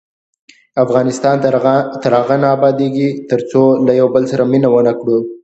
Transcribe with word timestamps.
افغانستان 0.83 1.35
تر 2.05 2.11
هغو 2.19 2.35
نه 2.41 2.47
ابادیږي، 2.55 3.09
ترڅو 3.29 3.61
له 3.85 3.91
یو 3.99 4.07
بل 4.15 4.23
سره 4.31 4.43
مینه 4.51 4.69
ونه 4.71 4.93
کړو. 4.99 5.17